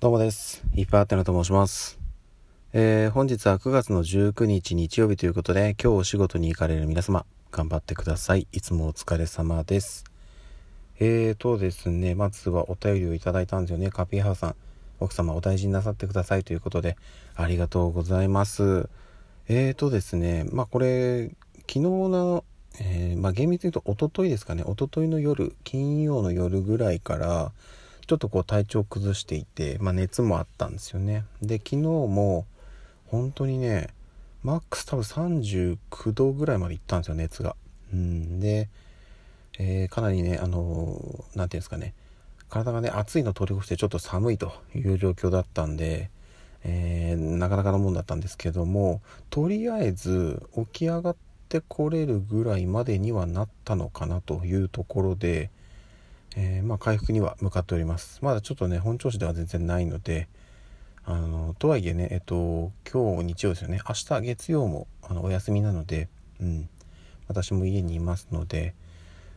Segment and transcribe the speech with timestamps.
[0.00, 0.62] どうもです。
[0.76, 1.98] いっぱいあってなと申します。
[2.72, 8.46] えー、本日は9月の19日日曜日ということで、今日お仕事に行かれる皆様、頑張ってください。
[8.52, 10.04] いつもお疲れ様です。
[11.00, 13.90] えーとですね、まずはお便りをいただいたんですよね。
[13.90, 14.54] カピーハウさん。
[15.00, 16.96] 奥様お大事になさってくださいということで、
[17.34, 18.88] ありがとうございます。
[19.48, 22.44] えーとですね、まあこれ、昨日の、
[22.78, 27.50] えーまあ厳密に言うと一昨日ですかね、一昨日の夜、金曜の夜ぐらいから、
[28.08, 31.24] ちょっとこう体調崩していて、まあ、熱もあったんですよね。
[31.42, 32.46] で昨日も
[33.06, 33.88] 本当にね
[34.42, 37.54] マックス多分39度ぐらいまでいったんですよ熱が。
[37.92, 38.70] うんで、
[39.58, 40.98] えーかなりねあの
[41.34, 41.92] 何ていうんですかね。
[42.48, 46.08] 体がね暑いの通り越してちょっと寒いという状況だったんで、
[46.64, 51.16] えーなかなかのもんだったんですけどもとりあえず起き上がっ
[51.50, 55.50] てこれるぐらいまでにはなったのかなというところで
[56.36, 58.18] えーまあ、回復には向かっております。
[58.22, 60.28] まだちょっとね本調子では全然ないので
[61.04, 63.80] あのとはいえねえっと今日日曜ですよね。
[63.88, 66.08] 明日月曜もあのお休みなので、
[66.40, 66.68] うん、
[67.28, 68.74] 私も家にいますので、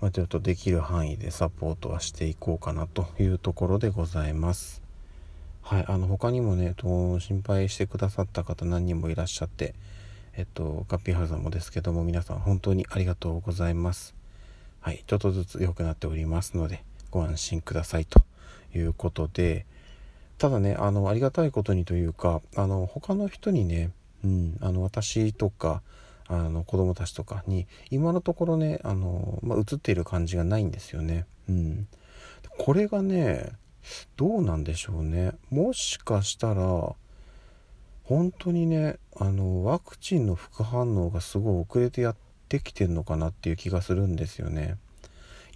[0.00, 4.82] まあ、ちょっとできる範囲でサポートはしていこうかなというところでございます。
[5.62, 9.74] はいあの他にもね、えっと、心配してくださった方何人もいらっしゃって
[10.34, 14.21] えっとガッピーハウさんもですけども皆さん本当にありがとうございます。
[14.82, 18.20] はい、ちょっとずつ良くなっておりますので、ご安心くださいと
[18.74, 19.64] いうことで、
[20.38, 23.92] ただね、あの、ありがたいことにというか、あの、他の人にね、
[24.24, 25.82] うん、あの、私とか、
[26.26, 31.26] あの、子供たちとかに、今のところね、あの、まあ、映っている感じがないんですよね。
[31.48, 31.86] うん。
[32.58, 33.52] これがね、
[34.16, 35.30] どうなんでしょうね。
[35.50, 36.96] もしかしたら、
[38.02, 44.76] 本当にね、あの、ワクチンの副反応がすごい遅れてやってできてんのかなっていう気がするんですよね。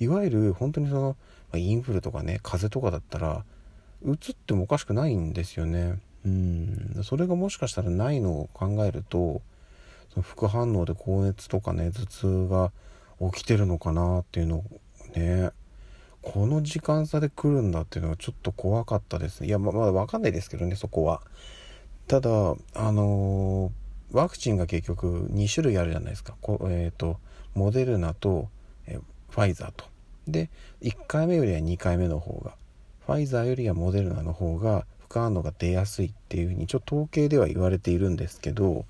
[0.01, 1.17] いわゆる本当にその、
[1.55, 3.45] インフルとかね、風邪とかだったら、
[4.03, 5.99] うつってもおかしくないんですよね。
[6.25, 7.01] うん。
[7.05, 9.43] それがもしかしたらないのを考えると、
[10.09, 12.73] その副反応で高熱とかね、頭痛が
[13.31, 14.65] 起きてるのかなっていうのを
[15.15, 15.51] ね、
[16.23, 19.49] この時間差で来るんだっていうのはちょっと怖かったですね。
[19.49, 21.21] いや、ままだわかんないですけどね、そこは。
[22.09, 22.31] ただ、
[22.75, 26.35] あのーワクチンが結局2種類あるじゃないですか。
[26.41, 27.19] こえっ、と、
[27.55, 28.49] モデルナと、
[28.87, 28.99] え
[29.31, 29.85] ファイザーと。
[30.29, 30.51] で、
[30.83, 32.55] 1回目よりは2回目の方が、
[33.07, 38.85] ファイザーよりはモデルナの方が副反応が出やすいっていうふうに、ちょっと統計では言われているんですけど、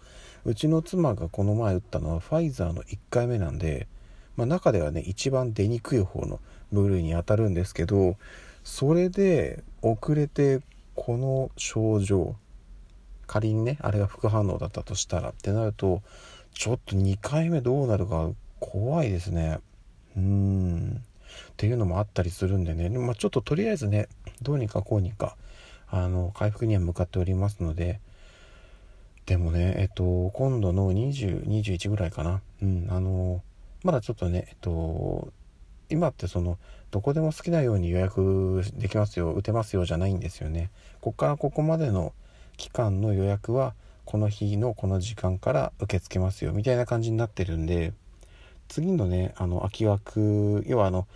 [0.46, 3.88] うちの妻がこの前打ったのはファイザーの1回目なんで、
[4.36, 6.38] まあ、中ではね一番出にくい方の
[6.70, 8.16] 部類に当たるんですけど
[8.62, 10.60] それで遅れて
[10.94, 12.36] この症状
[13.26, 16.02] 仮にねあれが副反応だったとしたらってなると
[16.54, 19.58] ちょっと2回目どうなるか怖いですね。
[20.16, 21.02] うーん。
[21.50, 24.08] っていうのもあったりするんでね、まあ、ちょっととりあえずね
[24.42, 25.36] どうにかこうにか
[25.88, 28.00] あの回復には向かっておりますので。
[29.26, 32.40] でもねえっと今度の2021ぐらいかな。
[32.62, 33.42] うんあの
[33.82, 35.32] まだちょっとねえっと
[35.90, 36.58] 今ってその
[36.90, 40.70] どこでも好きなように予約できますよ打てますよじゃないんですよね。
[41.00, 42.12] ここからここまでの
[42.56, 43.74] 期間の予約は
[44.04, 47.92] この日のこの時間から受け付けますよみたいな感じになってるんで
[48.68, 51.06] 次のねあの空き枠要はあの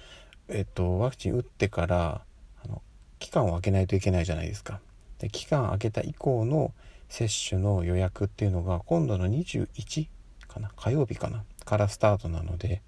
[0.49, 2.23] えっとワクチン打ってから
[2.65, 2.83] あの
[3.19, 4.81] 期間を空けないといけないじゃないですか。
[5.19, 6.73] で期間空けた以降の
[7.09, 10.09] 接種の予約っていうのが今度の21
[10.49, 12.83] かな火曜日かなからスタートなので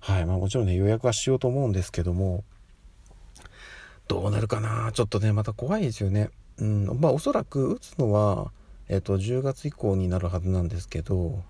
[0.00, 2.44] はいまあもちろんね予約はしようと思うんですけども
[4.08, 6.30] どうなるかなちょっとねまた怖いですよね。
[6.58, 6.98] うん。
[7.00, 8.52] まあおそらく打つのは
[8.88, 11.42] えっと10月以降になるはずなんですけど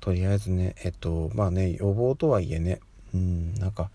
[0.00, 2.80] とりあえずねえっとまあね予防とはいえね
[3.14, 3.90] うんなんか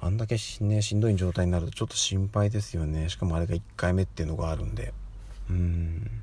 [0.00, 3.08] あんだけし,、ね、しんどい状態になるとちょっと心配ですよね。
[3.08, 4.92] しかもあれが1回目っていうのがあるんで。
[5.48, 6.22] うん。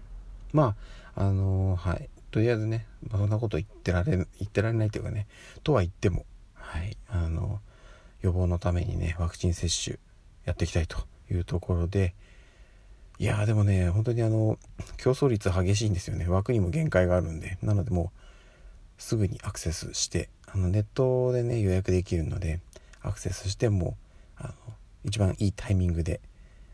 [0.54, 0.76] ま
[1.16, 2.10] ああのはい。
[2.30, 5.28] とりあえずね、ま、そんなこと言ってられ言ってられないというかね
[5.64, 6.96] とは言ってもはい。
[7.10, 7.60] あの
[8.22, 9.98] 予防のためにねワクチン接種
[10.46, 10.98] やっていきたいと
[11.32, 12.14] いうところで
[13.22, 14.58] いやでもね本当にあの
[14.98, 16.28] 競争率激しいんですよね。
[16.28, 17.60] 枠にも限界があるんで。
[17.62, 18.12] なのでも
[18.98, 22.62] うすぐにアクセスしてあのネットでね予約できるので
[23.04, 23.96] アクセスしても
[24.38, 24.54] あの
[25.06, 26.20] 一番いいタイミングで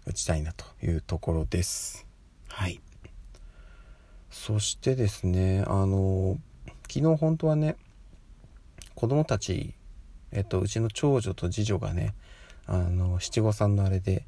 [0.06, 2.08] 打ちたいなというところです。
[2.48, 2.80] はい。
[4.32, 6.38] そしてですねあの
[6.90, 7.76] 昨日本当はね
[8.96, 9.74] 子供たち
[10.32, 12.14] えっとうちの長女と次女がね
[12.68, 14.24] あの七五三のあれで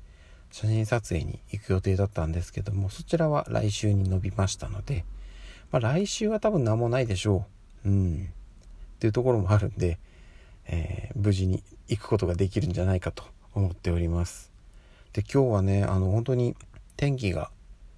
[0.51, 5.05] 写真撮影に行く予定だったんですけどもそちらは来週に伸びましたので、
[5.71, 7.45] まあ、来週は多分何もないでしょ
[7.85, 7.89] う。
[7.89, 8.29] うん。
[8.95, 9.99] っていうところもあるんで、
[10.65, 13.23] えー無事に行くことができるんじゃないかと
[13.53, 14.51] 思っております。
[15.13, 16.55] で今日はねあの本当に
[16.95, 17.51] 天気が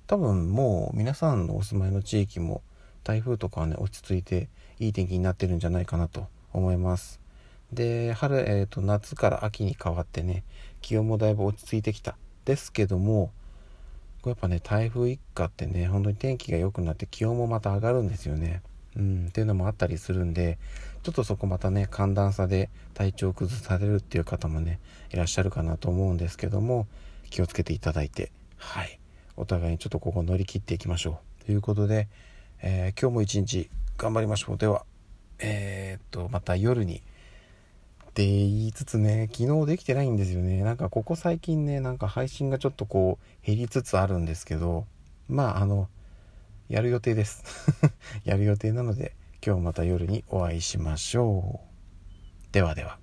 [0.08, 2.62] 多分もう皆さんのお住まいの地域も
[3.04, 4.50] 台風とかはね落ち着いて
[4.80, 7.20] いい天気になってるんじゃないかなと思います。
[7.72, 10.44] で春、えーと、夏から秋に変わってね
[10.82, 12.18] 気温もだいぶ落ち着いてきた。
[12.46, 13.32] ですけども
[14.26, 18.62] やっぱね台風一過ってね本当に天気が良くなって気温もまた上がるんですよね。
[18.96, 20.58] うんっていうのもあったりするんで
[21.02, 24.80] ちょっとそこまたね寒暖差で体調崩されるっていう方もね
[25.12, 26.88] いらっしゃるかなと思うんですけども
[27.30, 29.00] 気をつけていただいてはい
[29.38, 31.46] お互いにちょっとここ乗り切っていきましょう。
[31.46, 32.10] ということで、
[32.62, 34.58] えー、今日も一日頑張りましょう。
[34.58, 34.84] では
[35.40, 37.02] えー、っとまた夜に
[38.12, 40.64] って言いつつね昨日できてないんですよね。
[40.64, 44.86] なんかここ最近ねなんか配信がちょっとこう減りつつあるんですけど
[45.30, 45.88] まああの
[46.68, 47.46] やる予定です。
[48.26, 49.16] やる予定なので
[49.46, 52.54] 今日また夜にお会いしましょう。
[52.54, 53.01] ではでは。